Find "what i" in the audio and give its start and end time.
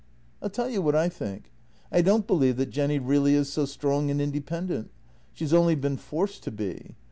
0.81-1.09